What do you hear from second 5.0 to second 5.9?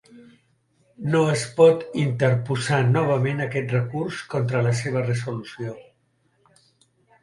resolució.